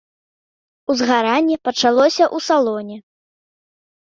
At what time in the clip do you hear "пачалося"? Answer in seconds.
1.69-2.25